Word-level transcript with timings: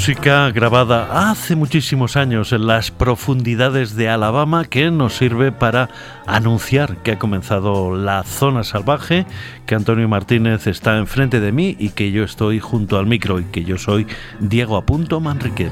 Música 0.00 0.50
grabada 0.50 1.30
hace 1.30 1.56
muchísimos 1.56 2.16
años 2.16 2.54
en 2.54 2.66
las 2.66 2.90
profundidades 2.90 3.96
de 3.96 4.08
Alabama 4.08 4.64
que 4.64 4.90
nos 4.90 5.18
sirve 5.18 5.52
para 5.52 5.90
anunciar 6.26 6.96
que 7.02 7.12
ha 7.12 7.18
comenzado 7.18 7.94
la 7.94 8.22
zona 8.22 8.64
salvaje, 8.64 9.26
que 9.66 9.74
Antonio 9.74 10.08
Martínez 10.08 10.66
está 10.66 10.96
enfrente 10.96 11.38
de 11.38 11.52
mí 11.52 11.76
y 11.78 11.90
que 11.90 12.12
yo 12.12 12.24
estoy 12.24 12.60
junto 12.60 12.96
al 12.96 13.04
micro 13.04 13.40
y 13.40 13.44
que 13.44 13.62
yo 13.62 13.76
soy 13.76 14.06
Diego 14.40 14.78
Apunto 14.78 15.20
Manrique. 15.20 15.68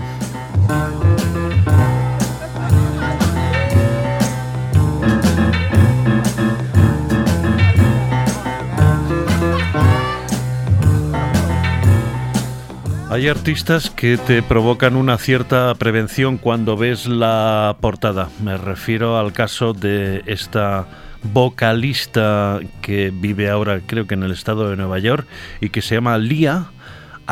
Hay 13.18 13.27
artistas 13.27 13.90
que 13.90 14.16
te 14.16 14.45
provocan 14.45 14.95
una 14.95 15.18
cierta 15.18 15.74
prevención 15.74 16.38
cuando 16.38 16.77
ves 16.77 17.08
la 17.08 17.77
portada. 17.80 18.28
Me 18.44 18.56
refiero 18.56 19.18
al 19.18 19.32
caso 19.32 19.72
de 19.72 20.22
esta 20.27 20.86
vocalista 21.24 22.60
que 22.80 23.10
vive 23.12 23.50
ahora 23.50 23.80
creo 23.84 24.06
que 24.06 24.14
en 24.14 24.22
el 24.22 24.30
estado 24.30 24.70
de 24.70 24.77
Nueva 24.77 25.00
York 25.00 25.27
y 25.61 25.70
que 25.70 25.83
se 25.83 25.96
llama 25.96 26.16
Lia 26.16 26.66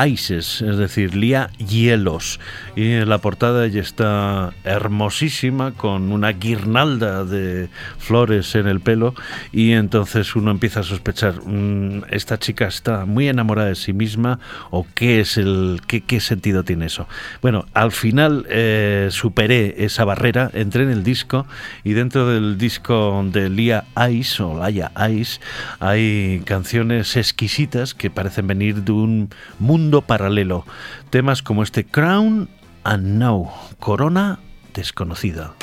Ices, 0.05 0.61
es 0.63 0.77
decir, 0.77 1.15
Lía 1.15 1.51
Hielos. 1.59 2.41
Y 2.75 2.93
en 2.93 3.09
la 3.09 3.19
portada 3.19 3.65
ella 3.65 3.81
está 3.81 4.53
hermosísima 4.65 5.73
con 5.73 6.13
una 6.13 6.33
guirnalda 6.33 7.25
de 7.25 7.69
flores 7.99 8.55
en 8.55 8.67
el 8.67 8.81
pelo 8.81 9.15
y 9.53 9.73
entonces 9.73 10.37
uno 10.37 10.51
empieza 10.51 10.81
a 10.81 10.83
sospechar, 10.83 11.35
mm, 11.45 12.05
esta 12.11 12.39
chica 12.39 12.67
está 12.67 13.07
muy 13.07 13.29
enamorada 13.29 13.69
de 13.69 13.75
sí 13.75 13.93
misma 13.93 14.39
o 14.71 14.87
qué 14.95 15.21
es 15.21 15.39
el 15.39 15.81
qué, 15.87 16.03
qué 16.03 16.21
sentido 16.21 16.63
tiene 16.63 16.87
eso. 16.87 17.09
Bueno, 17.41 17.67
al 17.73 17.93
final 17.93 18.47
eh, 18.51 19.09
superé 19.11 19.77
esa 19.79 20.05
barrera, 20.05 20.51
entré 20.53 20.83
en 20.83 20.91
el 20.91 21.05
disco 21.05 21.47
y 21.85 21.93
dentro 21.93 22.29
del 22.29 22.59
disco 22.59 23.25
de 23.33 23.49
Lía 23.49 23.85
Ice 24.11 24.43
o 24.43 24.59
Laia 24.59 24.93
Ice 25.11 25.41
hay 25.81 26.43
canciones 26.45 27.17
exquisitas 27.17 27.95
que 27.95 28.11
parecen 28.11 28.47
venir 28.47 28.83
de 28.83 28.93
un 28.93 29.31
mundo 29.59 29.86
paralelo. 30.03 30.65
Temas 31.11 31.43
como 31.43 31.63
este 31.63 31.85
Crown 31.85 32.49
and 32.85 33.19
Now, 33.19 33.51
Corona 33.79 34.39
desconocida. 34.75 35.55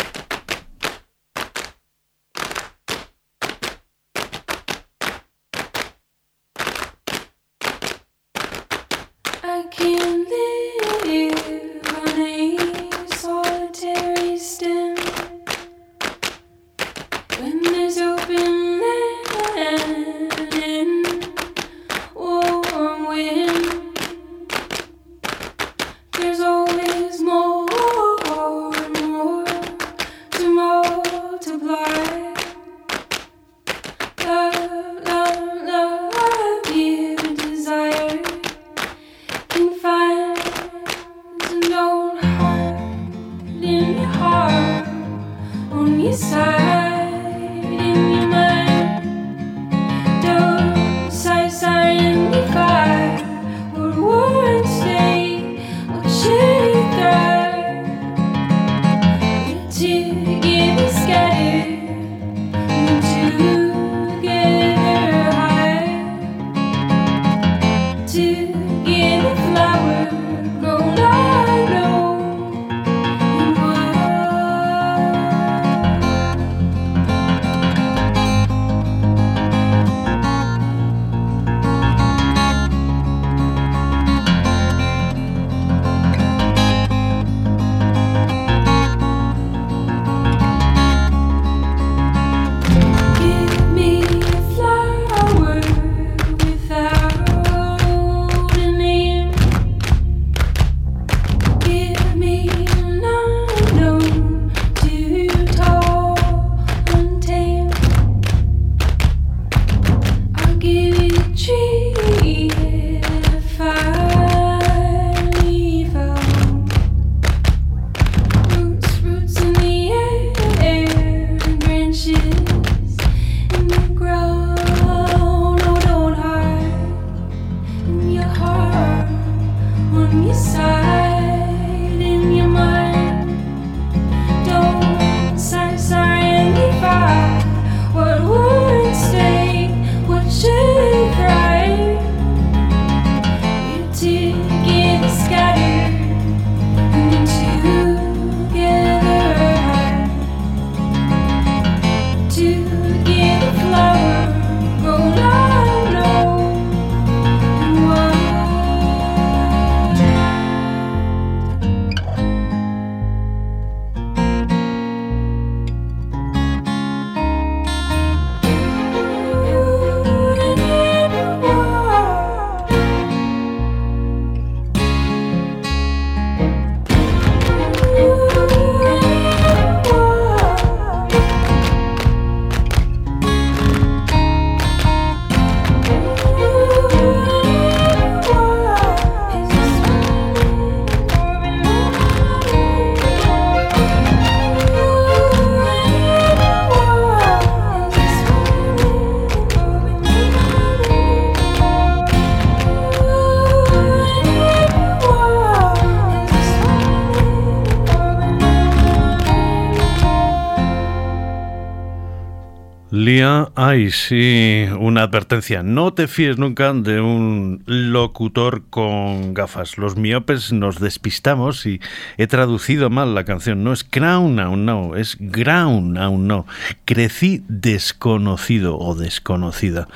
Lia 213.03 213.51
Ice 213.75 214.15
y 214.15 214.71
una 214.79 215.01
advertencia, 215.03 215.61
no 215.61 215.93
te 215.93 216.07
fíes 216.07 216.37
nunca 216.37 216.71
de 216.71 217.01
un 217.01 217.61
locutor 217.65 218.63
con 218.69 219.33
gafas. 219.33 219.77
Los 219.77 219.97
miopes 219.97 220.53
nos 220.53 220.79
despistamos 220.79 221.65
y 221.65 221.81
he 222.17 222.27
traducido 222.27 222.89
mal 222.89 223.13
la 223.13 223.25
canción. 223.25 223.61
No 223.61 223.73
es 223.73 223.83
crown 223.83 224.39
aún 224.39 224.65
no, 224.65 224.95
es 224.95 225.17
ground 225.19 225.97
aún 225.97 226.27
no. 226.27 226.45
Crecí 226.85 227.43
desconocido 227.49 228.77
o 228.79 228.95
desconocida. 228.95 229.89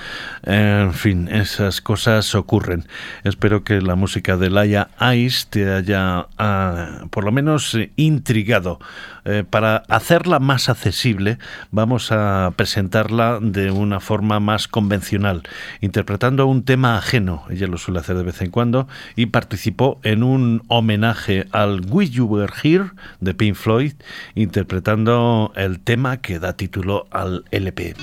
En 0.43 0.91
fin, 0.93 1.29
esas 1.29 1.79
cosas 1.79 2.35
ocurren. 2.35 2.87
Espero 3.23 3.63
que 3.63 3.79
la 3.79 3.95
música 3.95 4.35
de 4.35 4.49
Laia 4.49 4.89
Ice 5.15 5.47
te 5.49 5.71
haya 5.71 6.27
ah, 6.37 7.05
por 7.09 7.23
lo 7.23 7.31
menos 7.31 7.77
intrigado. 7.95 8.79
Eh, 9.29 9.43
para 9.43 9.83
hacerla 9.89 10.39
más 10.39 10.69
accesible, 10.69 11.37
vamos 11.69 12.13
a 12.13 12.53
presentarla 12.55 13.39
de 13.41 13.71
una 13.71 13.99
forma 13.99 14.39
más 14.39 14.69
convencional, 14.69 15.43
interpretando 15.81 16.47
un 16.47 16.63
tema 16.63 16.97
ajeno. 16.97 17.43
Ella 17.49 17.67
lo 17.67 17.77
suele 17.77 17.99
hacer 17.99 18.15
de 18.15 18.23
vez 18.23 18.41
en 18.41 18.51
cuando 18.51 18.87
y 19.17 19.25
participó 19.25 19.99
en 20.03 20.23
un 20.23 20.63
homenaje 20.69 21.45
al 21.51 21.81
Wish 21.89 22.11
You 22.11 22.25
Were 22.25 22.53
Here 22.63 22.91
de 23.19 23.33
Pink 23.33 23.55
Floyd, 23.55 23.95
interpretando 24.33 25.51
el 25.57 25.81
tema 25.81 26.21
que 26.21 26.39
da 26.39 26.53
título 26.53 27.07
al 27.11 27.43
LP. 27.51 27.95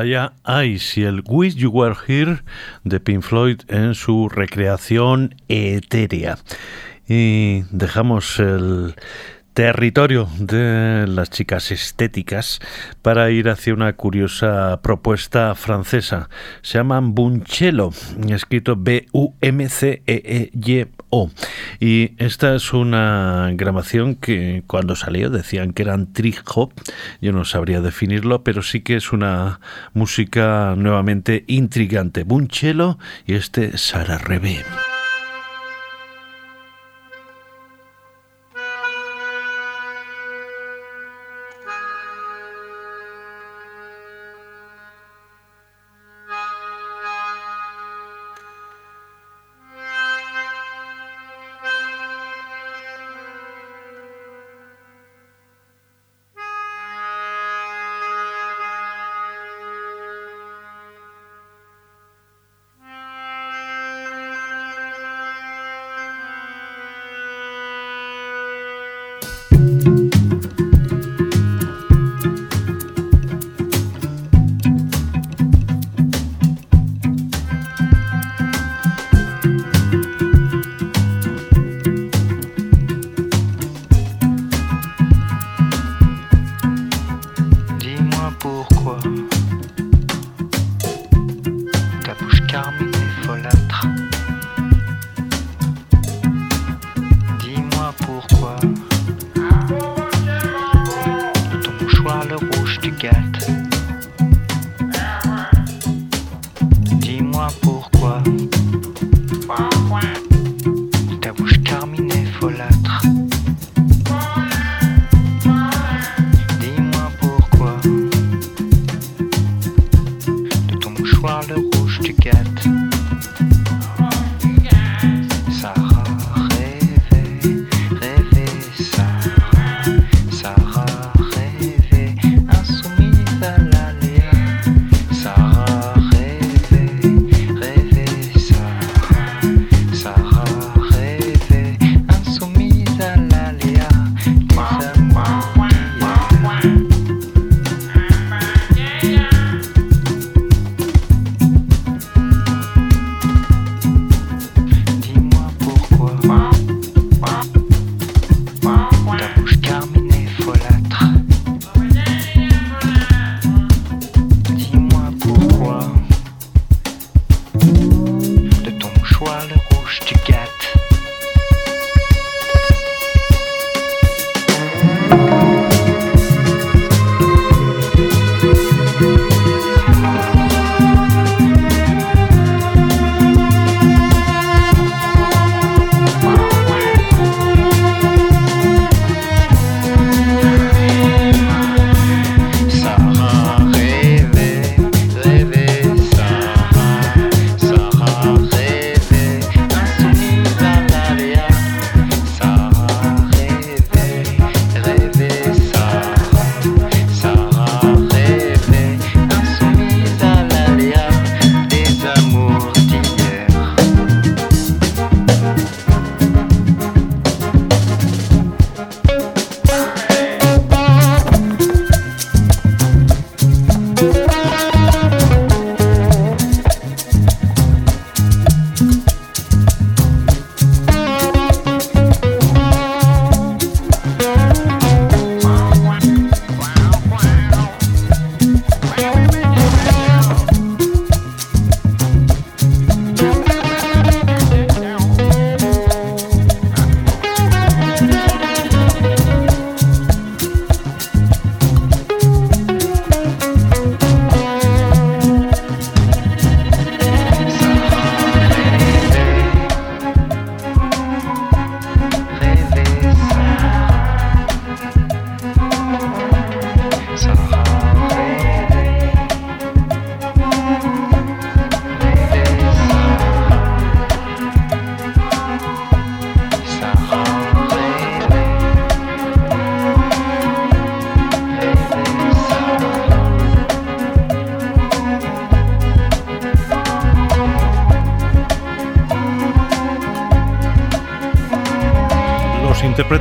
Laia 0.00 0.32
Ice 0.64 0.98
y 0.98 1.04
el 1.04 1.22
Wish 1.28 1.56
You 1.56 1.70
Were 1.70 1.94
Here 2.06 2.38
de 2.84 3.00
Pink 3.00 3.20
Floyd 3.20 3.60
en 3.68 3.94
su 3.94 4.30
recreación 4.30 5.34
etérea. 5.48 6.38
Y 7.06 7.64
dejamos 7.70 8.38
el 8.38 8.94
territorio 9.60 10.26
de 10.38 11.04
las 11.06 11.28
chicas 11.28 11.70
estéticas 11.70 12.60
para 13.02 13.30
ir 13.30 13.50
hacia 13.50 13.74
una 13.74 13.92
curiosa 13.92 14.80
propuesta 14.82 15.54
francesa. 15.54 16.30
Se 16.62 16.78
llaman 16.78 17.14
Bunchelo, 17.14 17.92
escrito 18.30 18.76
B-U-M-C-E-E-Y-O. 18.78 19.30
Y 21.78 22.12
esta 22.16 22.54
es 22.54 22.72
una 22.72 23.50
grabación 23.52 24.14
que 24.14 24.62
cuando 24.66 24.96
salió 24.96 25.28
decían 25.28 25.74
que 25.74 25.82
eran 25.82 26.14
trip 26.14 26.38
hop. 26.54 26.72
Yo 27.20 27.32
no 27.32 27.44
sabría 27.44 27.82
definirlo, 27.82 28.42
pero 28.42 28.62
sí 28.62 28.80
que 28.80 28.96
es 28.96 29.12
una 29.12 29.60
música 29.92 30.72
nuevamente 30.74 31.44
intrigante. 31.48 32.22
Bunchelo 32.24 32.98
y 33.26 33.34
este 33.34 33.76
Sara 33.76 34.16
Rebe. 34.16 34.64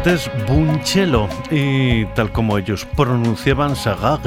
Intérpretes 0.10 0.48
Bunchelo 0.48 1.30
y 1.52 2.06
tal 2.16 2.32
como 2.32 2.58
ellos 2.58 2.86
pronunciaban 2.96 3.76
Saga 3.76 4.20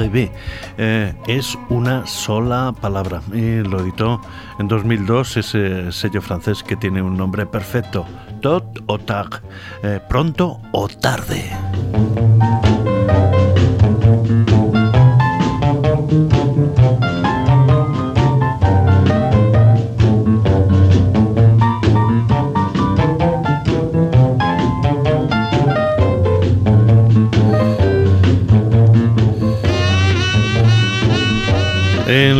eh, 0.77 1.13
es 1.27 1.57
una 1.69 2.05
sola 2.07 2.73
palabra 2.79 3.21
y 3.33 3.57
lo 3.59 3.81
editó 3.81 4.21
en 4.59 4.67
2002 4.67 5.37
ese 5.37 5.91
sello 5.91 6.21
francés 6.21 6.63
que 6.63 6.75
tiene 6.75 7.01
un 7.01 7.17
nombre 7.17 7.45
perfecto, 7.45 8.05
Tot 8.41 8.83
o 8.87 8.97
Tag, 8.99 9.41
eh, 9.83 9.99
pronto 10.07 10.59
o 10.71 10.87
tarde. 10.87 11.51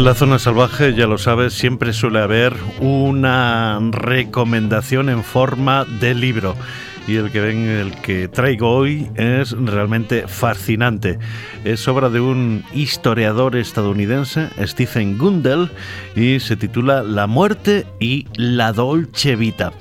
En 0.03 0.07
la 0.07 0.15
zona 0.15 0.37
salvaje, 0.37 0.93
ya 0.95 1.07
lo 1.07 1.17
sabes, 1.17 1.53
siempre 1.53 1.93
suele 1.93 2.19
haber 2.19 2.53
una 2.81 3.79
recomendación 3.89 5.07
en 5.07 5.23
forma 5.23 5.85
de 5.85 6.13
libro 6.13 6.57
y 7.07 7.15
el 7.17 7.31
que 7.31 7.41
ven 7.41 7.67
el 7.67 7.95
que 8.01 8.27
traigo 8.27 8.69
hoy 8.69 9.09
es 9.15 9.51
realmente 9.51 10.27
fascinante. 10.27 11.19
Es 11.63 11.87
obra 11.87 12.09
de 12.09 12.19
un 12.19 12.63
historiador 12.73 13.55
estadounidense, 13.55 14.49
Stephen 14.61 15.17
Gundel, 15.17 15.69
y 16.15 16.39
se 16.39 16.55
titula 16.55 17.03
La 17.03 17.27
muerte 17.27 17.85
y 17.99 18.27
la 18.35 18.73
Dolce 18.73 19.35
Vita. 19.35 19.73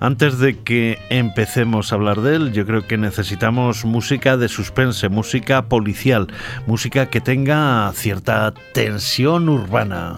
Antes 0.00 0.38
de 0.38 0.58
que 0.58 0.98
empecemos 1.10 1.92
a 1.92 1.96
hablar 1.96 2.20
de 2.22 2.36
él, 2.36 2.52
yo 2.52 2.66
creo 2.66 2.86
que 2.86 2.96
necesitamos 2.96 3.84
música 3.84 4.36
de 4.36 4.48
suspense, 4.48 5.08
música 5.08 5.68
policial, 5.68 6.28
música 6.66 7.06
que 7.06 7.20
tenga 7.20 7.92
cierta 7.94 8.54
tensión 8.72 9.48
urbana. 9.48 10.16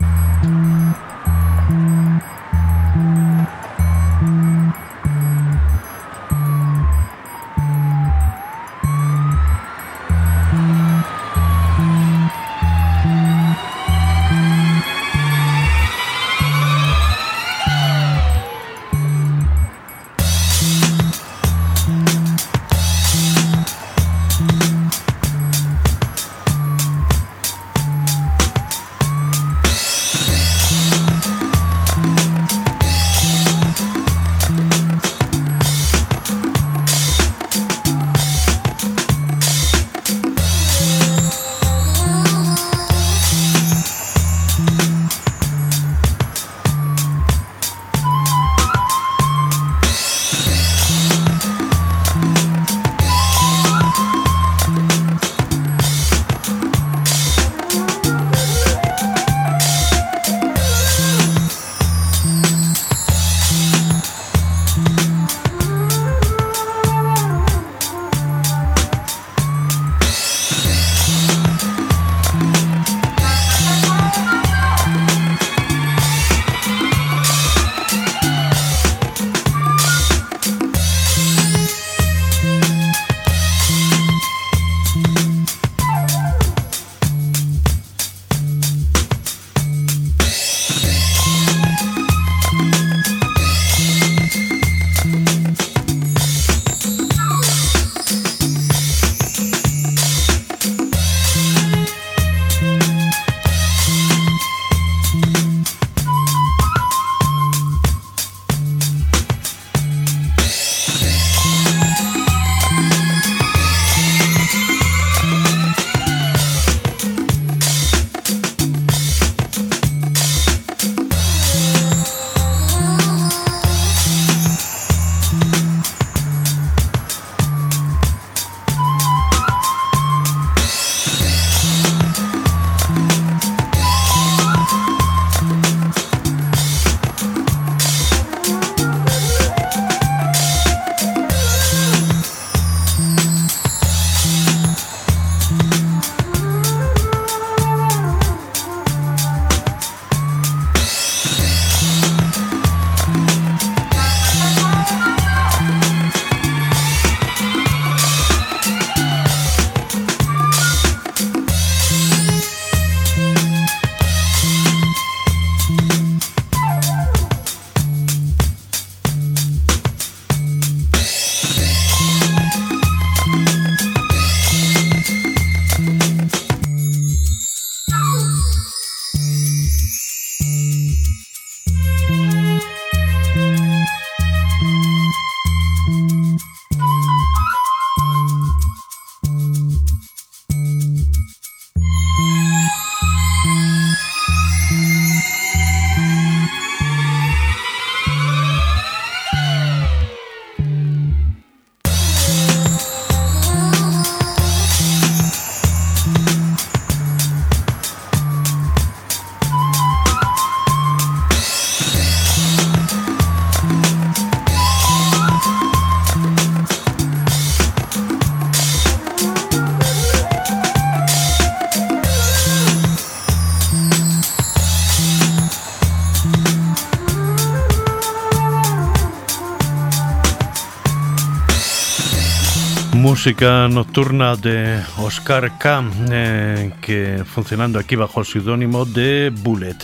Música 233.22 233.68
nocturna 233.68 234.34
de 234.34 234.82
Oscar 234.98 235.56
K, 235.56 235.84
eh, 236.10 236.72
que 236.80 237.22
funcionando 237.24 237.78
aquí 237.78 237.94
bajo 237.94 238.18
el 238.18 238.26
seudónimo 238.26 238.84
de 238.84 239.30
Bullet 239.32 239.76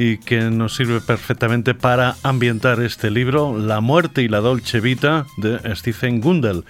y 0.00 0.16
que 0.16 0.40
nos 0.50 0.76
sirve 0.76 1.02
perfectamente 1.02 1.74
para 1.74 2.16
ambientar 2.22 2.80
este 2.80 3.10
libro, 3.10 3.58
La 3.58 3.82
muerte 3.82 4.22
y 4.22 4.28
la 4.28 4.40
Dolce 4.40 4.80
Vita 4.80 5.26
de 5.36 5.60
Stephen 5.76 6.22
Gundel. 6.22 6.64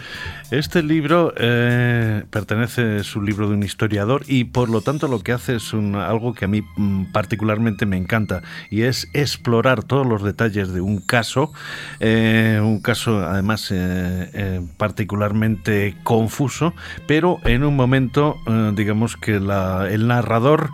Este 0.51 0.83
libro 0.83 1.33
eh, 1.37 2.25
pertenece, 2.29 2.97
es 2.97 3.15
un 3.15 3.25
libro 3.25 3.49
de 3.49 3.55
un 3.55 3.63
historiador 3.63 4.25
y 4.27 4.43
por 4.43 4.69
lo 4.69 4.81
tanto 4.81 5.07
lo 5.07 5.21
que 5.21 5.31
hace 5.31 5.55
es 5.55 5.73
algo 5.73 6.35
que 6.35 6.47
a 6.47 6.49
mí 6.49 6.63
mm, 6.77 7.13
particularmente 7.13 7.87
me 7.87 7.97
encanta 7.97 8.43
y 8.69 8.83
es 8.83 9.09
explorar 9.13 9.85
todos 9.85 10.05
los 10.05 10.25
detalles 10.25 10.73
de 10.73 10.81
un 10.81 10.99
caso, 10.99 11.53
eh, 12.01 12.59
un 12.61 12.81
caso 12.81 13.25
además 13.25 13.69
eh, 13.71 14.61
particularmente 14.77 15.95
confuso, 16.03 16.75
pero 17.07 17.39
en 17.45 17.63
un 17.63 17.77
momento 17.77 18.39
digamos 18.75 19.17
que 19.17 19.37
el 19.37 20.09
narrador, 20.09 20.73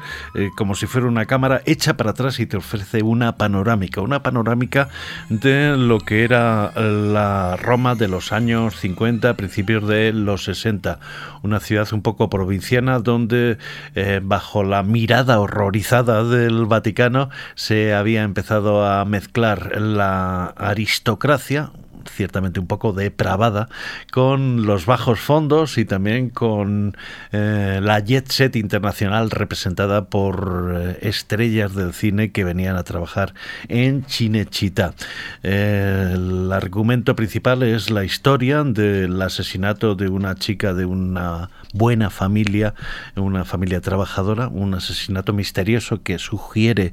como 0.56 0.74
si 0.74 0.86
fuera 0.86 1.06
una 1.06 1.26
cámara, 1.26 1.60
echa 1.66 1.98
para 1.98 2.12
atrás 2.12 2.40
y 2.40 2.45
te 2.46 2.56
ofrece 2.56 3.02
una 3.02 3.37
panorámica, 3.37 4.00
una 4.00 4.22
panorámica 4.22 4.88
de 5.28 5.76
lo 5.76 5.98
que 5.98 6.24
era 6.24 6.72
la 6.76 7.56
Roma 7.56 7.94
de 7.94 8.09
los 8.09 8.32
años 8.32 8.76
50, 8.76 9.35
principios 9.35 9.87
de 9.87 10.12
los 10.12 10.44
60. 10.44 10.98
Una 11.42 11.61
ciudad 11.61 11.88
un 11.92 12.02
poco 12.02 12.30
provinciana 12.30 12.98
donde 12.98 13.59
eh, 13.94 14.20
bajo 14.22 14.64
la 14.64 14.82
mirada 14.82 15.38
horrorizada 15.40 16.24
del 16.24 16.66
Vaticano 16.66 17.30
se 17.54 17.94
había 17.94 18.22
empezado 18.22 18.85
a 18.85 19.04
mezclar 19.04 19.80
la 19.80 20.46
aristocracia, 20.56 21.70
ciertamente 22.08 22.60
un 22.60 22.66
poco 22.66 22.92
depravada, 22.92 23.68
con 24.12 24.66
los 24.66 24.86
bajos 24.86 25.20
fondos 25.20 25.78
y 25.78 25.84
también 25.84 26.30
con 26.30 26.96
eh, 27.32 27.80
la 27.82 28.00
jet 28.00 28.30
set 28.30 28.56
internacional 28.56 29.30
representada 29.30 30.06
por 30.06 30.74
eh, 30.76 30.98
estrellas 31.02 31.74
del 31.74 31.92
cine 31.92 32.32
que 32.32 32.44
venían 32.44 32.76
a 32.76 32.84
trabajar 32.84 33.34
en 33.68 34.04
Chinechita. 34.04 34.94
el 35.42 36.52
argumento 36.52 37.16
principal 37.16 37.62
es 37.62 37.90
la 37.90 38.04
historia 38.04 38.64
del 38.64 39.20
asesinato 39.20 39.94
de 39.94 40.08
una 40.08 40.34
chica 40.34 40.74
de 40.74 40.84
una 40.84 41.50
buena 41.72 42.11
familia, 42.11 42.74
una 43.16 43.44
familia 43.44 43.81
trabajadora, 43.81 44.48
un 44.48 44.74
asesinato 44.74 45.33
misterioso 45.33 46.02
que 46.02 46.18
sugiere 46.18 46.92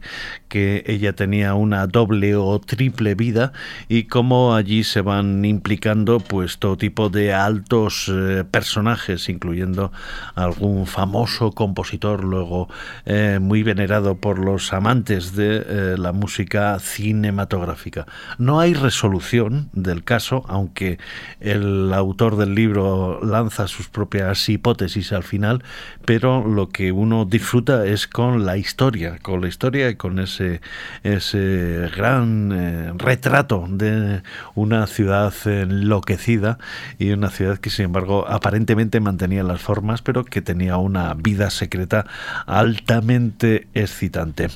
que 0.49 0.83
ella 0.87 1.13
tenía 1.13 1.53
una 1.53 1.87
doble 1.87 2.35
o 2.35 2.59
triple 2.59 3.15
vida 3.15 3.53
y 3.87 4.03
cómo 4.03 4.55
allí 4.55 4.83
se 4.83 5.01
van 5.01 5.45
implicando 5.45 6.19
pues 6.19 6.57
todo 6.57 6.77
tipo 6.77 7.09
de 7.09 7.33
altos 7.33 8.11
eh, 8.11 8.43
personajes, 8.49 9.29
incluyendo 9.29 9.91
algún 10.35 10.85
famoso 10.87 11.51
compositor 11.51 12.23
luego 12.23 12.69
eh, 13.05 13.39
muy 13.41 13.63
venerado 13.63 14.15
por 14.15 14.39
los 14.39 14.73
amantes 14.73 15.35
de 15.35 15.63
eh, 15.65 15.95
la 15.97 16.11
música 16.11 16.79
cinematográfica. 16.79 18.05
No 18.37 18.59
hay 18.59 18.73
resolución 18.73 19.69
del 19.73 20.03
caso, 20.03 20.43
aunque 20.47 20.97
el 21.39 21.93
autor 21.93 22.37
del 22.37 22.55
libro 22.55 23.19
lanza 23.23 23.67
sus 23.67 23.87
propias 23.87 24.49
hipótesis 24.49 24.62
al 25.11 25.23
final, 25.23 25.63
pero 26.05 26.47
lo 26.47 26.69
que 26.69 26.91
uno 26.91 27.25
disfruta 27.25 27.85
es 27.85 28.07
con 28.07 28.45
la 28.45 28.57
historia, 28.57 29.17
con 29.21 29.41
la 29.41 29.47
historia 29.47 29.89
y 29.89 29.95
con 29.95 30.19
ese, 30.19 30.61
ese 31.03 31.89
gran 31.95 32.97
retrato 32.97 33.65
de 33.69 34.21
una 34.55 34.87
ciudad 34.87 35.33
enloquecida 35.45 36.57
y 36.97 37.11
una 37.11 37.29
ciudad 37.29 37.57
que 37.57 37.69
sin 37.69 37.85
embargo 37.85 38.25
aparentemente 38.27 38.99
mantenía 38.99 39.43
las 39.43 39.61
formas 39.61 40.01
pero 40.01 40.23
que 40.23 40.41
tenía 40.41 40.77
una 40.77 41.13
vida 41.13 41.49
secreta 41.49 42.05
altamente 42.45 43.67
excitante. 43.73 44.47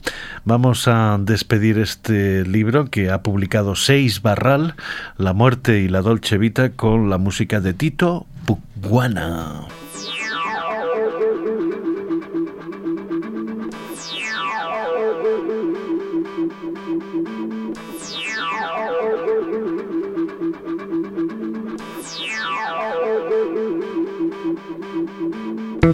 Vamos 0.45 0.87
a 0.87 1.17
despedir 1.19 1.79
este 1.79 2.45
libro 2.45 2.85
que 2.85 3.11
ha 3.11 3.21
publicado 3.21 3.75
Seis 3.75 4.21
Barral, 4.21 4.75
La 5.17 5.33
muerte 5.33 5.79
y 5.79 5.89
la 5.89 6.01
Dolce 6.01 6.37
Vita 6.37 6.69
con 6.71 7.09
la 7.09 7.17
música 7.17 7.59
de 7.59 7.73
Tito 7.73 8.25
Puguana. 8.45 9.67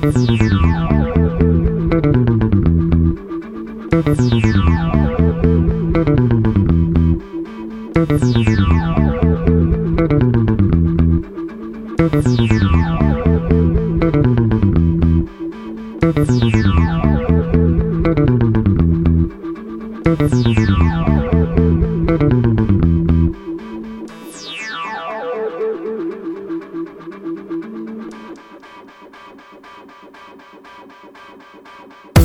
Müzik 0.01 0.62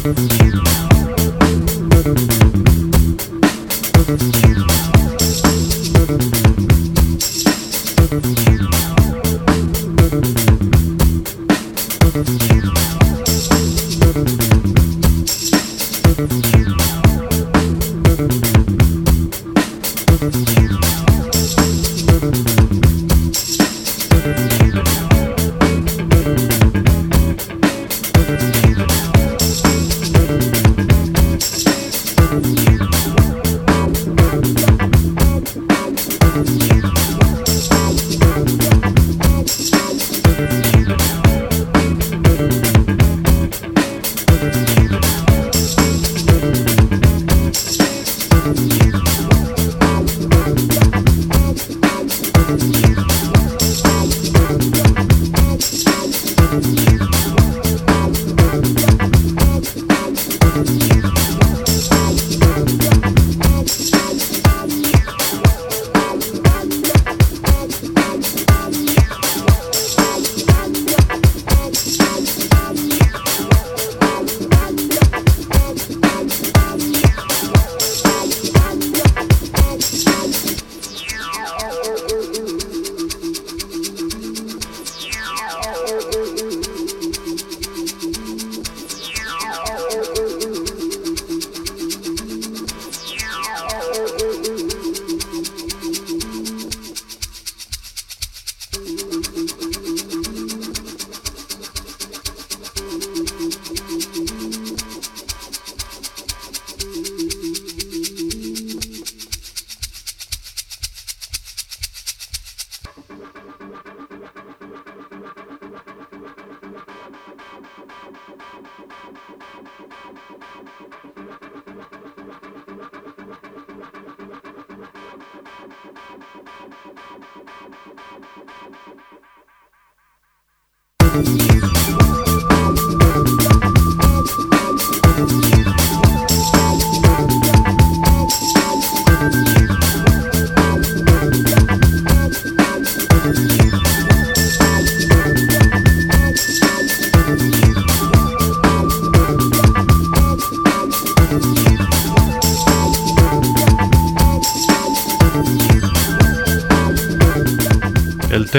Thank 0.01 0.19
you. 4.45 4.48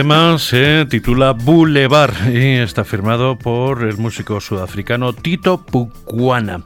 Tema 0.04 0.38
se 0.38 0.86
titula 0.86 1.34
Boulevard 1.34 2.32
y 2.34 2.56
está 2.56 2.86
firmado 2.86 3.38
por 3.38 3.84
el 3.84 3.98
músico 3.98 4.40
sudafricano 4.40 5.12
Tito 5.12 5.58
Pukwana. 5.66 6.62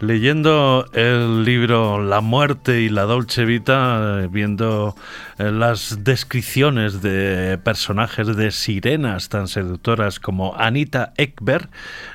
Leyendo 0.00 0.86
el 0.94 1.44
libro 1.44 2.02
La 2.02 2.22
muerte 2.22 2.80
y 2.80 2.88
la 2.88 3.02
Dolce 3.02 3.44
Vita, 3.44 4.26
viendo 4.30 4.94
eh, 4.96 5.00
las 5.38 6.04
descripciones 6.04 7.02
de 7.02 7.58
personajes 7.62 8.36
de 8.36 8.50
sirenas 8.50 9.28
tan 9.28 9.48
seductoras 9.48 10.20
como 10.20 10.54
Anita 10.56 11.12
Ekberg, 11.16 11.68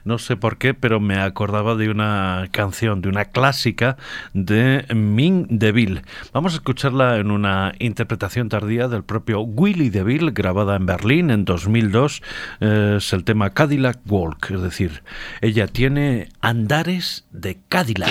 no 0.04 0.18
sé 0.18 0.36
por 0.36 0.58
qué, 0.58 0.74
pero 0.74 1.00
me 1.00 1.20
acordaba 1.20 1.76
de 1.76 1.90
una 1.90 2.48
canción, 2.52 3.02
de 3.02 3.10
una 3.10 3.26
clásica 3.26 3.98
de 4.34 4.86
Ming 4.94 5.48
DeVille. 5.50 6.02
Vamos 6.34 6.54
a 6.54 6.58
escucharla 6.58 7.18
en 7.18 7.32
una 7.32 7.74
interpretación 7.80 8.50
tardía 8.50 8.88
del 8.88 9.04
propio 9.04 9.42
Willy 9.42 9.90
DeVille, 9.90 10.32
grabada 10.32 10.76
en 10.76 10.86
Berlín 10.86 11.32
en 11.32 11.46
2002. 11.46 12.22
es 12.60 13.14
el 13.14 13.24
tema 13.24 13.52
Cadillac 13.52 14.00
Walk, 14.06 14.52
es 14.52 14.62
decir, 14.62 15.04
ella 15.42 15.68
tiene 15.68 16.30
andares 16.42 17.26
de 17.32 17.60
Cadillac. 17.70 18.10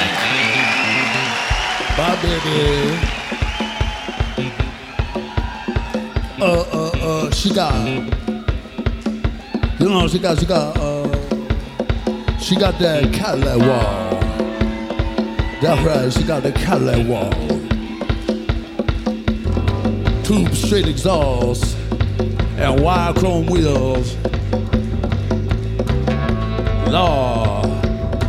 Uh, 6.39 6.67
uh, 6.71 6.91
uh, 7.01 7.31
she 7.31 7.49
got, 7.55 7.89
you 9.81 9.89
know, 9.89 10.07
she 10.07 10.19
got, 10.19 10.39
she 10.39 10.45
got, 10.45 10.77
uh, 10.77 12.39
she 12.39 12.57
got 12.57 12.79
that 12.79 13.11
Cadillac 13.15 13.59
wall. 13.59 14.21
That's 15.63 15.83
right, 15.83 16.13
she 16.13 16.25
got 16.25 16.43
the 16.43 16.53
Cadillac 16.53 17.07
wall. 17.09 17.33
Two 20.25 20.55
straight 20.55 20.87
exhaust 20.89 21.75
and 22.59 22.83
wide 22.83 23.17
chrome 23.17 23.47
wheels. 23.47 24.15
Lord. 26.87 27.67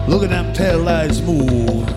Look 0.08 0.24
at 0.24 0.30
them 0.30 0.54
tail 0.54 0.80
lights 0.80 1.20
move. 1.20 1.97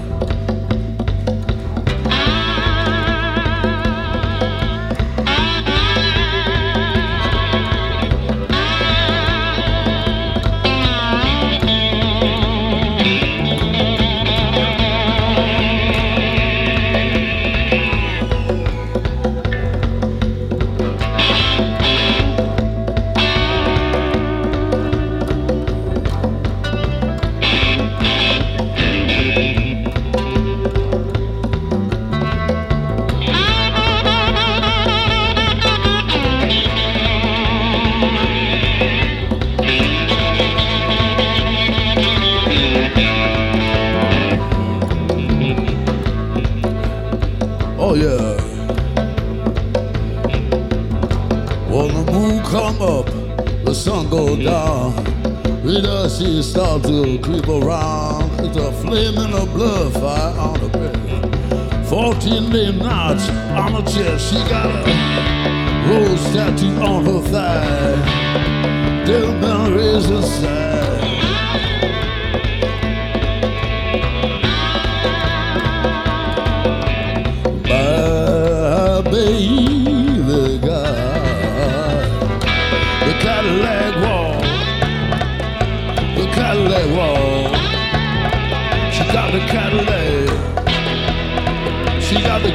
Fourteen 62.31 62.79
knots 62.79 63.29
on 63.29 63.73
her 63.73 63.83
chest. 63.83 64.31
She 64.31 64.39
got 64.49 64.67
a 64.67 65.91
rose 65.91 66.23
tattoo 66.33 66.69
on 66.81 67.05
her 67.05 67.21
thigh. 67.29 69.05
Little 69.05 69.35
memories 69.35 70.09
inside. 70.09 70.90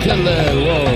The 0.06 0.12
Cadillac 0.12 0.54
wall. 0.68 0.94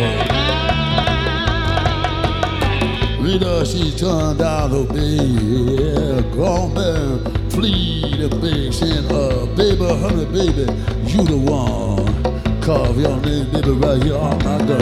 Rita, 3.24 3.65
she 3.65 3.89
turned 3.98 4.38
down 4.38 4.69
her 4.69 4.86
bed. 4.86 6.32
Grown 6.32 6.74
man, 6.76 7.24
plead 7.50 8.19
and 8.19 8.39
beg, 8.39 8.72
saying, 8.72 9.08
uh, 9.12 9.48
baby, 9.56 9.84
honey, 9.84 10.26
baby, 10.26 10.72
you 11.10 11.24
the 11.24 11.38
one. 11.38 12.62
Carve 12.62 13.00
your 13.00 13.19
name, 13.22 13.50
baby, 13.52 13.72
right 13.72 14.04
here 14.04 14.15
on 14.15 14.38
my 14.43 14.58
door. 14.60 14.78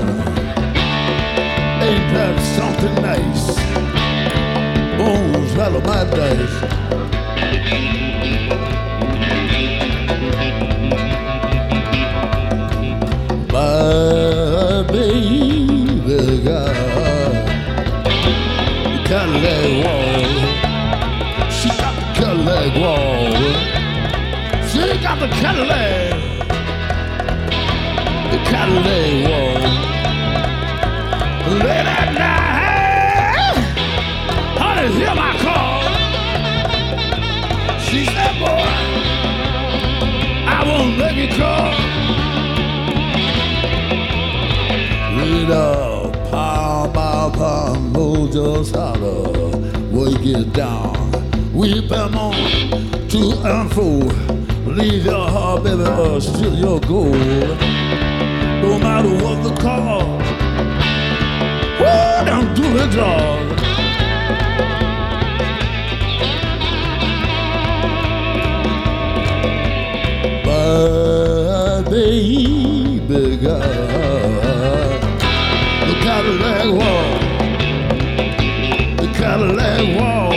Ain't 1.88 2.12
that 2.12 2.38
something 2.58 2.96
nice? 3.02 3.56
Bones 4.98 5.56
rattle 5.56 5.80
my 5.82 6.04
dice. 6.04 6.77
Cadillac. 25.42 26.12
The 28.32 28.38
Cadillac 28.50 29.12
wall. 29.30 29.62
Late 31.60 31.88
at 32.00 32.10
night, 32.14 33.58
honey, 34.60 34.88
hear 34.98 35.16
my 35.16 35.32
call. 35.38 35.82
She 37.80 38.06
said, 38.06 38.34
boy, 38.40 38.68
I 40.46 40.64
won't 40.66 40.98
let 40.98 41.16
you 41.16 41.30
call. 41.38 41.88
it 45.20 45.52
up, 45.52 46.14
pound 46.32 46.94
by 46.94 47.30
pound, 47.34 48.32
just 48.34 48.76
holler, 48.76 49.50
we 49.92 50.16
get 50.18 50.52
down. 50.54 50.94
We 51.54 51.82
been 51.88 52.14
on 52.16 52.34
to 53.10 53.22
and 53.46 53.72
fro, 53.72 54.00
leave 54.78 55.06
your 55.06 55.28
heart, 55.28 55.64
baby, 55.64 55.82
or 55.82 56.22
still 56.22 56.54
your 56.54 56.80
goal. 56.82 57.12
No 58.62 58.78
matter 58.80 59.10
what 59.24 59.44
the 59.44 59.56
cost, 59.60 60.06
woo, 61.80 62.26
don't 62.26 62.54
do 62.56 62.78
the. 62.78 63.48
But 70.46 71.90
baby 71.90 73.38
girl 73.38 73.98
the 75.88 75.96
Cadillac 76.06 76.66
wall. 76.80 77.12
The 78.98 79.08
Cadillac 79.18 79.84
wall. 79.98 80.34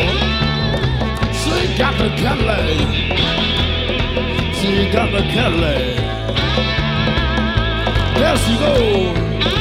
She 1.35 1.76
got 1.76 1.94
the 1.98 2.09
Cadillac. 2.16 2.99
She 4.80 4.90
got 4.90 5.12
the 5.12 5.18
Cadillac. 5.18 5.76
There 8.16 8.36
she 8.36 8.58
goes. 8.58 9.60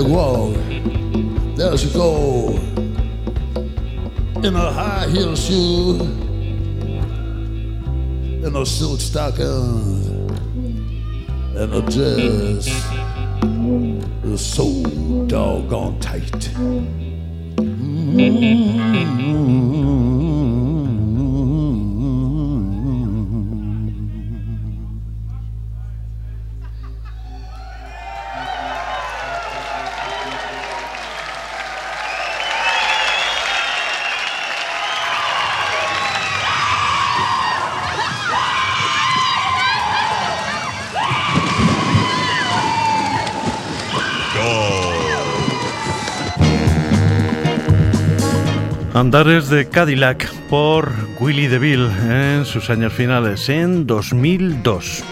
Cadillac 0.00 0.08
walk. 0.08 0.54
There 1.56 1.76
she 1.76 1.90
go. 1.92 2.58
In 4.42 4.56
a 4.56 4.72
high 4.72 5.08
heel 5.08 5.36
shoe. 5.36 6.00
In 8.44 8.56
a 8.56 8.64
silk 8.64 9.00
stocking. 9.00 10.30
And 11.54 11.74
a 11.74 11.82
dress. 11.82 12.68
Is 14.24 14.40
so 14.40 14.82
doggone 15.26 15.98
tight. 16.00 16.50
Mm-hmm. 17.60 18.89
Andares 48.92 49.48
de 49.48 49.68
Cadillac 49.68 50.28
por 50.48 50.92
Willie 51.20 51.48
DeVille 51.48 51.90
en 52.08 52.44
sus 52.44 52.70
años 52.70 52.92
finales, 52.92 53.48
en 53.48 53.86
2002. 53.86 55.04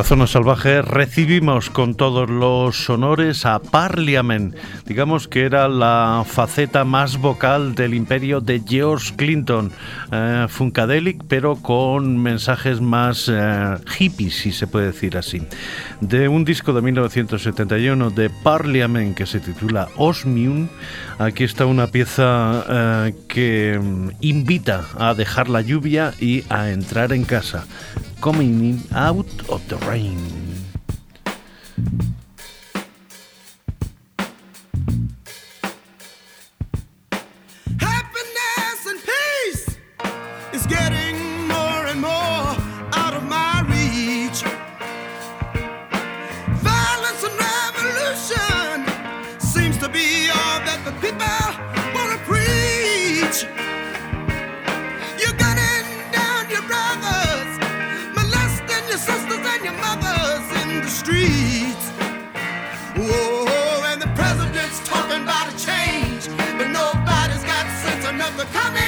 La 0.00 0.04
zona 0.04 0.26
salvaje 0.26 0.80
recibimos 0.80 1.68
con 1.68 1.94
todos 1.94 2.30
los 2.30 2.88
honores 2.88 3.44
a 3.44 3.58
Parliament, 3.58 4.56
digamos 4.86 5.28
que 5.28 5.42
era 5.42 5.68
la 5.68 6.24
faceta 6.26 6.86
más 6.86 7.18
vocal 7.18 7.74
del 7.74 7.92
imperio 7.92 8.40
de 8.40 8.62
George 8.66 9.12
Clinton, 9.16 9.70
eh, 10.10 10.46
Funkadelic, 10.48 11.22
pero 11.28 11.56
con 11.56 12.16
mensajes 12.16 12.80
más 12.80 13.30
eh, 13.30 13.76
hippies, 13.98 14.38
si 14.38 14.52
se 14.52 14.66
puede 14.66 14.86
decir 14.86 15.18
así. 15.18 15.42
De 16.00 16.28
un 16.28 16.46
disco 16.46 16.72
de 16.72 16.80
1971 16.80 18.08
de 18.08 18.30
Parliament 18.30 19.14
que 19.14 19.26
se 19.26 19.38
titula 19.38 19.88
Osmium, 19.98 20.68
aquí 21.18 21.44
está 21.44 21.66
una 21.66 21.88
pieza 21.88 22.64
eh, 22.70 23.14
que 23.28 23.78
invita 24.22 24.86
a 24.98 25.12
dejar 25.12 25.50
la 25.50 25.60
lluvia 25.60 26.14
y 26.18 26.42
a 26.48 26.70
entrar 26.70 27.12
en 27.12 27.24
casa. 27.24 27.66
Coming 28.20 28.60
in 28.60 28.80
out 28.94 29.26
of 29.48 29.66
the 29.68 29.76
rain. 29.88 30.18
the 68.40 68.46
coming. 68.46 68.79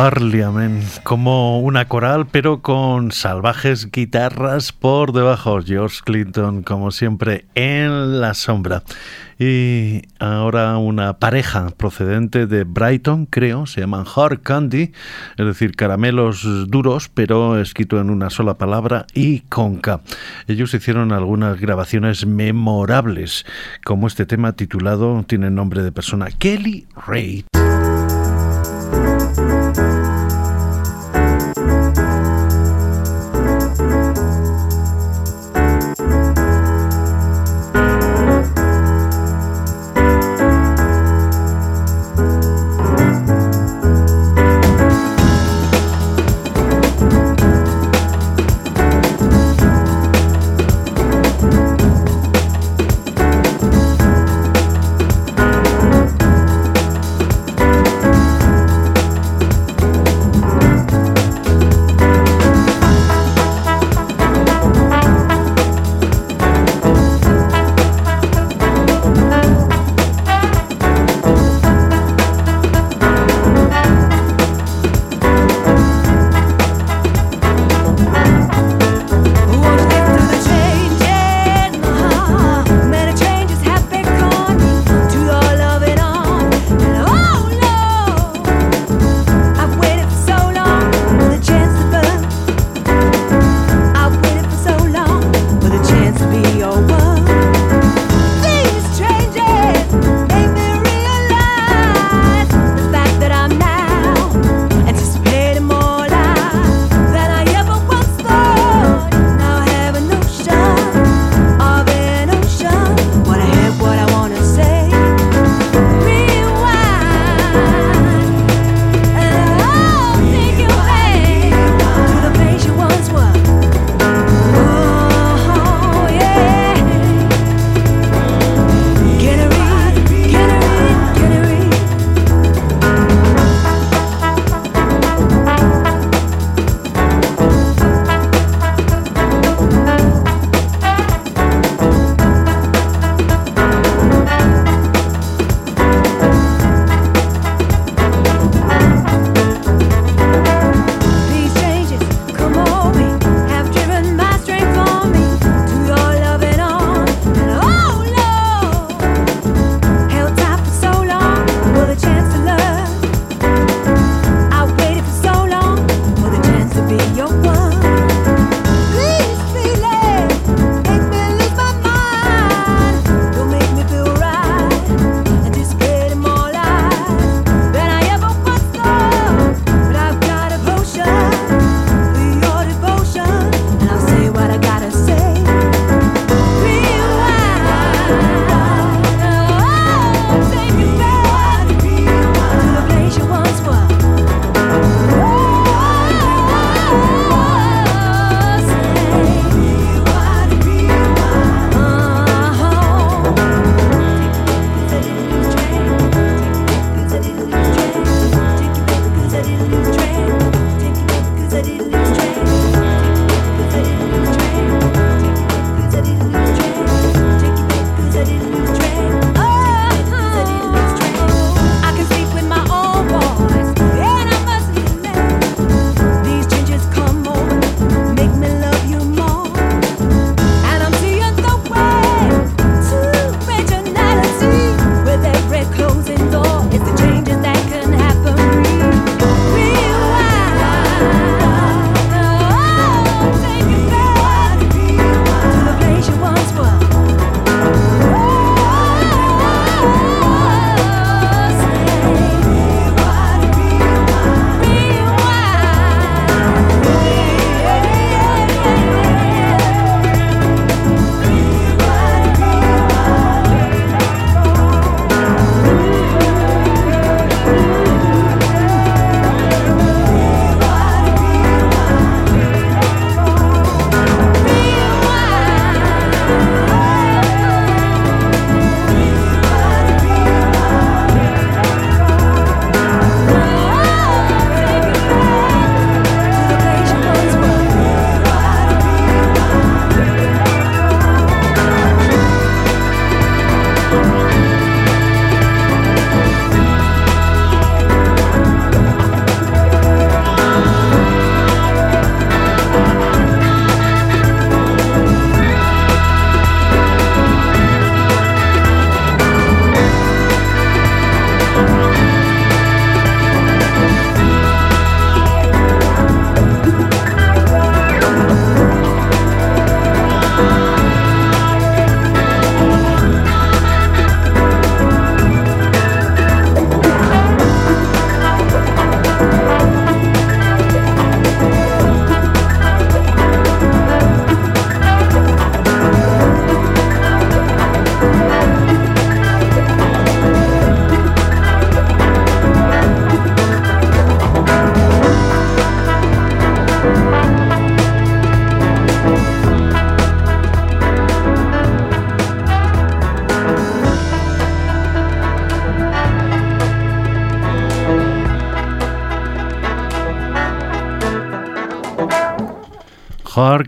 Parliament, 0.00 0.84
como 1.02 1.58
una 1.58 1.88
coral, 1.88 2.28
pero 2.28 2.62
con 2.62 3.10
salvajes 3.10 3.90
guitarras 3.90 4.70
por 4.70 5.12
debajo. 5.12 5.58
George 5.60 6.02
Clinton, 6.04 6.62
como 6.62 6.92
siempre, 6.92 7.46
en 7.56 8.20
la 8.20 8.34
sombra. 8.34 8.84
Y 9.40 10.02
ahora 10.20 10.78
una 10.78 11.18
pareja 11.18 11.70
procedente 11.76 12.46
de 12.46 12.62
Brighton, 12.62 13.26
creo, 13.26 13.66
se 13.66 13.80
llaman 13.80 14.04
Hard 14.14 14.42
Candy, 14.42 14.92
es 15.36 15.46
decir, 15.46 15.74
caramelos 15.74 16.46
duros, 16.68 17.08
pero 17.08 17.60
escrito 17.60 18.00
en 18.00 18.10
una 18.10 18.30
sola 18.30 18.54
palabra 18.54 19.04
y 19.14 19.40
con 19.40 19.78
K. 19.78 20.00
Ellos 20.46 20.74
hicieron 20.74 21.10
algunas 21.10 21.58
grabaciones 21.60 22.24
memorables, 22.24 23.44
como 23.84 24.06
este 24.06 24.26
tema 24.26 24.52
titulado, 24.52 25.24
tiene 25.26 25.50
nombre 25.50 25.82
de 25.82 25.90
persona, 25.90 26.28
Kelly 26.30 26.86
Ray. 27.04 27.44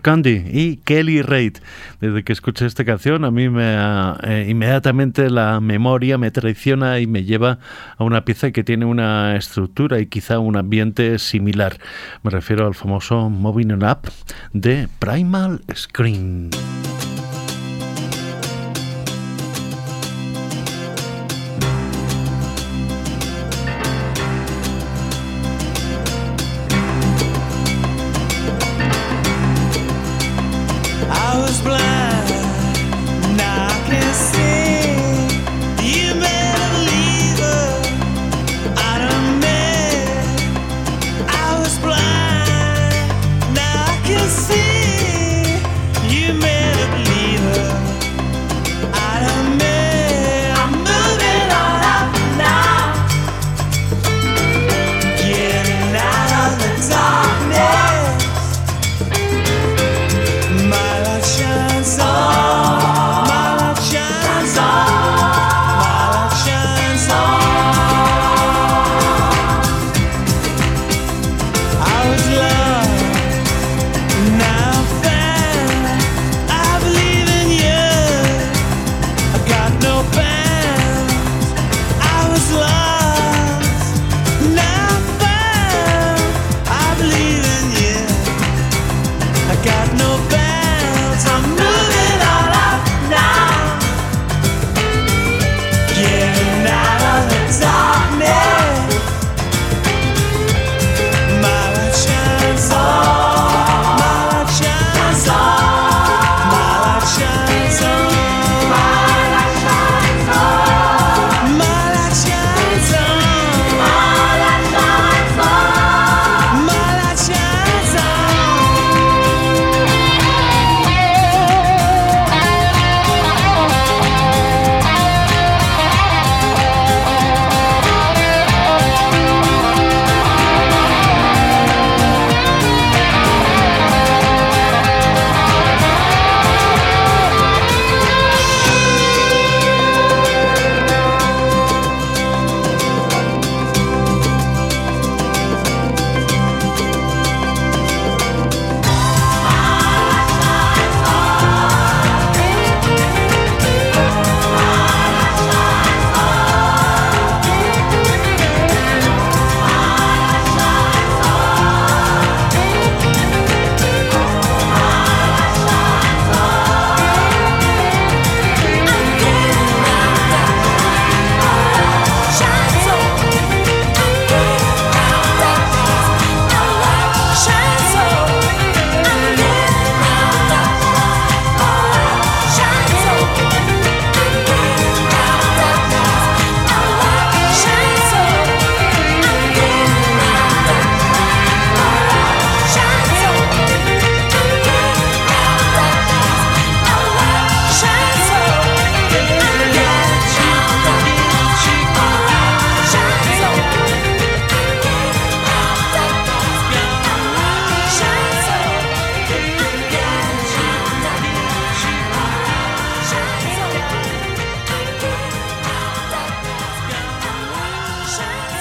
Candy 0.01 0.43
y 0.51 0.77
Kelly 0.77 1.21
Reid. 1.21 1.57
Desde 1.99 2.23
que 2.23 2.33
escuché 2.33 2.65
esta 2.65 2.85
canción, 2.85 3.25
a 3.25 3.31
mí 3.31 3.49
me 3.49 3.75
eh, 4.23 4.47
inmediatamente 4.49 5.29
la 5.29 5.59
memoria 5.59 6.17
me 6.17 6.31
traiciona 6.31 6.99
y 6.99 7.07
me 7.07 7.23
lleva 7.23 7.59
a 7.97 8.03
una 8.03 8.25
pieza 8.25 8.51
que 8.51 8.63
tiene 8.63 8.85
una 8.85 9.35
estructura 9.35 9.99
y 9.99 10.07
quizá 10.07 10.39
un 10.39 10.57
ambiente 10.57 11.19
similar. 11.19 11.77
Me 12.23 12.31
refiero 12.31 12.67
al 12.67 12.75
famoso 12.75 13.29
Moving 13.29 13.71
On 13.73 13.83
Up 13.83 14.11
de 14.53 14.87
Primal 14.99 15.61
Screen. 15.73 16.49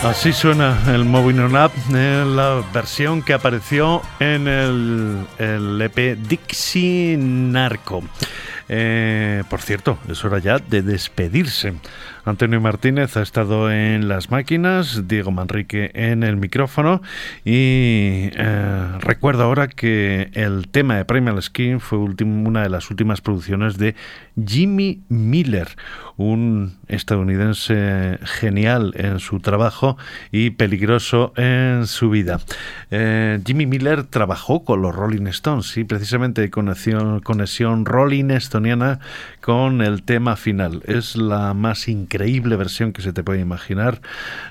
Así 0.02 0.32
suena 0.32 0.78
el 0.88 1.04
Moving 1.04 1.40
On 1.40 1.56
Up, 1.56 1.72
la 1.90 2.64
versión 2.72 3.20
que 3.22 3.34
apareció 3.34 4.00
en 4.18 4.48
el, 4.48 5.26
EP 5.82 6.16
Dixie 6.16 7.18
Narco. 7.18 8.02
Eh, 8.70 9.44
por 9.50 9.60
cierto, 9.60 9.98
es 10.08 10.24
hora 10.24 10.38
ya 10.38 10.58
de 10.58 10.80
despedirse. 10.80 11.74
Antonio 12.24 12.60
Martínez 12.60 13.16
ha 13.16 13.22
estado 13.22 13.70
en 13.72 14.08
las 14.08 14.30
máquinas, 14.30 15.08
Diego 15.08 15.30
Manrique 15.30 15.90
en 15.94 16.22
el 16.22 16.36
micrófono 16.36 17.00
y 17.44 18.30
eh, 18.34 18.86
recuerdo 19.00 19.44
ahora 19.44 19.68
que 19.68 20.30
el 20.34 20.68
tema 20.68 20.96
de 20.96 21.04
Primal 21.04 21.42
Skin 21.42 21.80
fue 21.80 21.98
una 21.98 22.62
de 22.62 22.68
las 22.68 22.90
últimas 22.90 23.20
producciones 23.20 23.78
de 23.78 23.94
Jimmy 24.44 25.00
Miller, 25.08 25.68
un 26.16 26.76
estadounidense 26.88 28.18
genial 28.22 28.92
en 28.96 29.18
su 29.18 29.40
trabajo 29.40 29.96
y 30.30 30.50
peligroso 30.50 31.32
en 31.36 31.86
su 31.86 32.10
vida. 32.10 32.40
Eh, 32.90 33.40
Jimmy 33.46 33.66
Miller 33.66 34.04
trabajó 34.04 34.64
con 34.64 34.82
los 34.82 34.94
Rolling 34.94 35.26
Stones 35.28 35.76
y 35.76 35.84
precisamente 35.84 36.50
conexión, 36.50 37.20
conexión 37.20 37.86
Rolling 37.86 38.30
Estoniana 38.30 39.00
con 39.40 39.80
el 39.80 40.02
tema 40.02 40.36
final. 40.36 40.82
Es 40.86 41.16
la 41.16 41.54
más 41.54 41.88
increíble 41.88 42.09
versión 42.18 42.92
que 42.92 43.02
se 43.02 43.12
te 43.12 43.22
puede 43.22 43.40
imaginar 43.40 44.00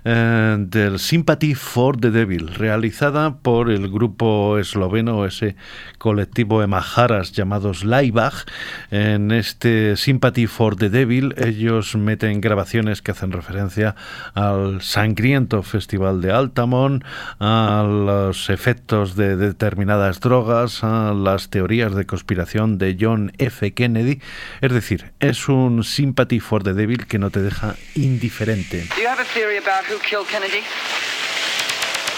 eh, 0.03 0.55
del 0.59 0.99
Sympathy 0.99 1.55
for 1.55 1.99
the 1.99 2.11
Devil, 2.11 2.53
realizada 2.53 3.37
por 3.37 3.69
el 3.69 3.89
grupo 3.89 4.57
esloveno, 4.57 5.25
ese 5.25 5.55
colectivo 5.97 6.61
de 6.61 6.67
majaras 6.67 7.31
llamados 7.31 7.83
Laibach. 7.83 8.45
En 8.91 9.31
este 9.31 9.95
Sympathy 9.95 10.47
for 10.47 10.75
the 10.75 10.89
Devil 10.89 11.33
ellos 11.37 11.95
meten 11.95 12.41
grabaciones 12.41 13.01
que 13.01 13.11
hacen 13.11 13.31
referencia 13.31 13.95
al 14.33 14.81
sangriento 14.81 15.63
festival 15.63 16.21
de 16.21 16.31
Altamont, 16.31 17.03
a 17.39 17.85
los 17.87 18.49
efectos 18.49 19.15
de 19.15 19.35
determinadas 19.35 20.19
drogas, 20.19 20.83
a 20.83 21.13
las 21.13 21.49
teorías 21.49 21.93
de 21.95 22.05
conspiración 22.05 22.77
de 22.77 22.97
John 22.99 23.31
F. 23.37 23.73
Kennedy. 23.73 24.21
Es 24.61 24.71
decir, 24.71 25.11
es 25.19 25.47
un 25.49 25.83
Sympathy 25.83 26.39
for 26.39 26.63
the 26.63 26.73
Devil 26.73 27.05
que 27.05 27.19
no 27.19 27.29
te 27.29 27.41
deja. 27.49 28.95
Do 28.95 29.01
you 29.01 29.07
have 29.07 29.19
a 29.19 29.25
theory 29.25 29.57
about 29.57 29.85
who 29.85 29.97
killed 29.99 30.27
Kennedy? 30.27 30.63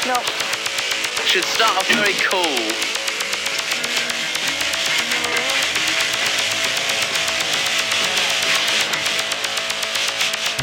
No. 0.06 0.16
Should 1.26 1.46
start 1.46 1.78
off 1.78 1.88
very 1.88 2.14
cool. 2.14 2.58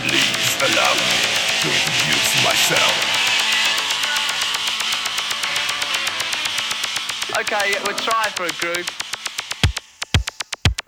Please 0.09 0.57
allow 0.63 0.93
me 0.95 1.39
to 1.63 1.69
introduce 1.69 2.45
myself. 2.45 3.19
Okay, 7.39 7.73
we'll 7.87 7.97
try 7.97 8.25
for 8.35 8.45
a 8.45 8.55
group. 8.59 8.87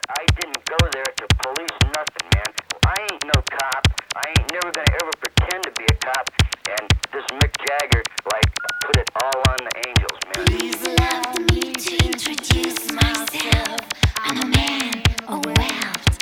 I 0.09 0.27
didn't 0.41 0.65
go 0.67 0.77
there 0.93 1.05
to 1.05 1.27
police 1.39 1.79
nothing, 1.95 2.29
man. 2.35 2.60
I 3.01 3.03
ain't 3.15 3.25
no 3.25 3.41
cop. 3.41 3.87
I 4.15 4.29
ain't 4.29 4.53
never 4.53 4.71
gonna 4.73 4.93
ever 5.01 5.11
pretend 5.21 5.63
to 5.65 5.73
be 5.79 5.87
a 5.91 5.95
cop. 6.05 6.29
And 6.69 6.87
this 7.11 7.25
Mick 7.41 7.57
Jagger, 7.67 8.03
like, 8.31 8.45
put 8.85 8.97
it 8.99 9.09
all 9.23 9.41
on 9.49 9.57
the 9.65 9.73
Angels, 9.89 10.19
man. 10.27 10.45
Please 10.45 10.83
allow 10.85 11.33
me 11.51 11.73
to 11.73 12.07
introduce 12.07 12.93
myself. 12.93 13.81
I'm 14.19 14.43
a 14.43 14.47
man, 14.55 15.03
a 15.29 15.39
world, 15.39 15.57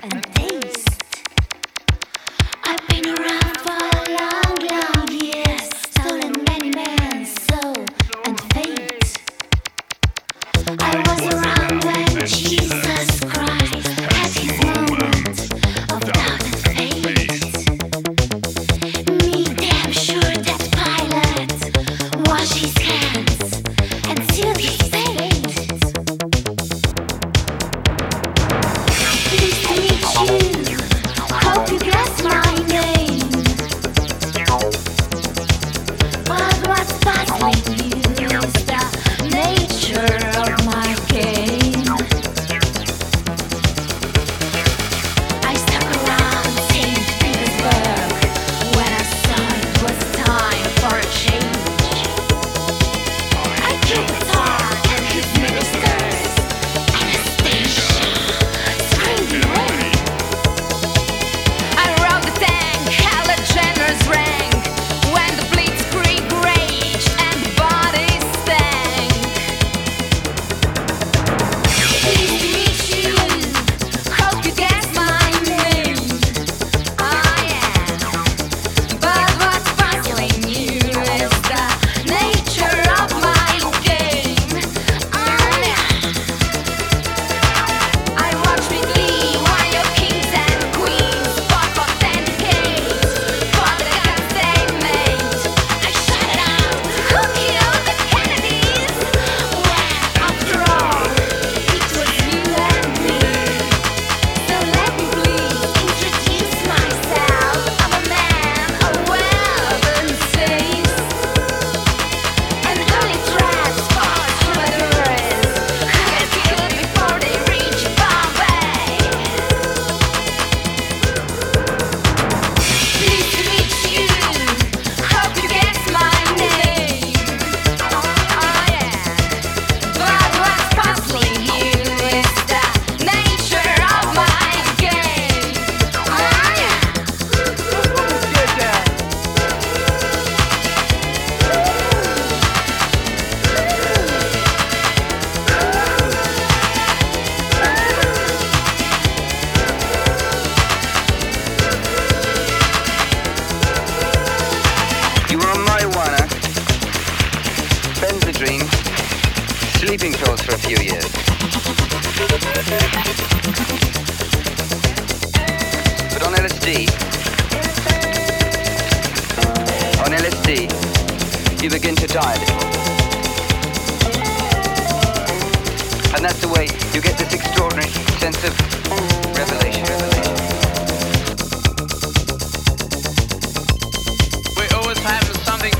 and 0.04 0.34
thing. 0.36 0.67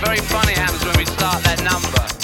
very 0.01 0.19
funny 0.19 0.53
happens 0.53 0.85
when 0.85 0.97
we 0.97 1.05
start 1.05 1.43
that 1.45 1.63
number. 1.65 2.18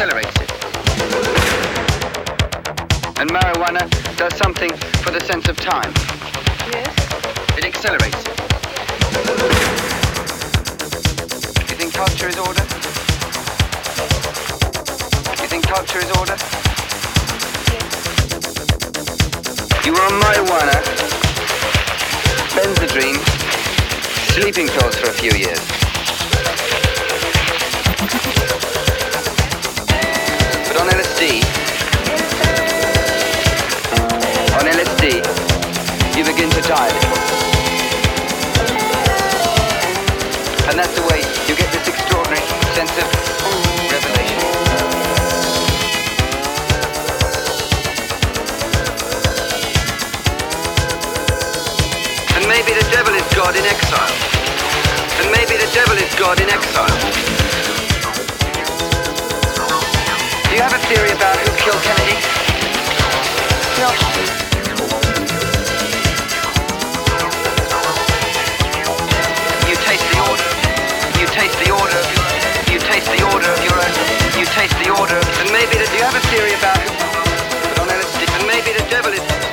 Accelerates 0.00 0.36
it. 0.36 0.50
And 3.18 3.28
marijuana 3.30 3.82
does 4.16 4.32
something 4.36 4.70
for 5.02 5.10
the 5.10 5.20
sense 5.24 5.48
of 5.48 5.56
time. 5.56 5.92
Yes. 6.70 7.58
It 7.58 7.64
accelerates 7.64 8.22
it. 8.22 8.38
You 11.68 11.74
think 11.74 11.94
culture 11.94 12.28
is 12.28 12.38
order? 12.38 12.62
You 15.42 15.48
think 15.50 15.66
culture 15.66 15.98
is 15.98 16.10
order? 16.16 16.36
You 19.84 19.94
are 19.96 20.06
on 20.06 20.20
marijuana, 20.22 20.78
Benzedrine, 22.54 23.18
sleeping 24.30 24.68
pills 24.68 24.94
for 24.94 25.10
a 25.10 25.12
few 25.12 25.32
years. 25.32 25.77
LSD, 30.88 31.44
on 34.56 34.64
LSD, 34.64 35.20
you 36.16 36.24
begin 36.24 36.50
to 36.50 36.62
die. 36.62 36.88
And 40.68 40.78
that's 40.78 40.94
the 40.94 41.02
way 41.08 41.20
you 41.48 41.56
get 41.56 41.70
this 41.72 41.88
extraordinary 41.88 42.40
sense 42.74 42.92
of 42.96 43.08
revelation. 43.92 44.42
And 52.36 52.48
maybe 52.48 52.72
the 52.72 52.88
devil 52.90 53.14
is 53.14 53.26
God 53.34 53.56
in 53.56 53.64
exile. 53.64 54.14
And 55.20 55.30
maybe 55.32 55.56
the 55.56 55.70
devil 55.74 55.96
is 55.96 56.14
God 56.14 56.40
in 56.40 56.48
exile. 56.48 57.37
you 60.58 60.64
have 60.64 60.74
a 60.74 60.86
theory 60.90 61.12
about 61.12 61.38
who 61.38 61.54
killed 61.62 61.80
Kennedy? 61.86 62.18
No. 63.78 63.94
You 69.70 69.76
taste 69.86 70.02
the 70.10 70.18
order. 70.18 70.48
You 71.14 71.26
taste 71.30 71.58
the 71.62 71.70
order. 71.70 72.02
You 72.72 72.78
taste 72.80 73.06
the 73.06 73.22
order 73.30 73.50
of 73.54 73.62
your 73.62 73.78
own. 73.78 73.94
You 74.34 74.46
taste 74.50 74.74
the 74.82 74.90
order. 74.98 75.20
And 75.38 75.52
maybe 75.54 75.78
that 75.78 75.94
you 75.94 76.02
have 76.02 76.18
a 76.18 76.24
theory 76.26 76.54
about 76.58 76.78
who. 76.82 76.90
But 77.70 77.78
on 77.78 77.88
LSD, 77.94 78.26
and 78.26 78.46
maybe 78.48 78.72
the 78.74 78.82
devil 78.90 79.12
is. 79.12 79.47